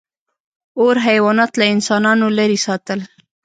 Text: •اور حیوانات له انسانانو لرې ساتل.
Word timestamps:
•اور 0.79 0.95
حیوانات 1.07 1.51
له 1.59 1.65
انسانانو 1.73 2.27
لرې 2.37 2.59
ساتل. 2.65 2.99